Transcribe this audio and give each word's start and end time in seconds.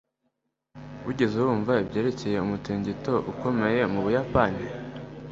Wigeze 1.05 1.35
wumva 1.45 1.73
ibyerekeye 1.83 2.37
umutingito 2.41 3.13
ukomeye 3.31 3.81
mu 3.93 3.99
Buyapani? 4.05 4.63